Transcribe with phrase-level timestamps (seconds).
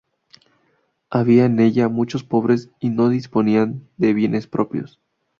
[1.11, 4.99] Había en ella muchos pobres y no disponían de bienes propios.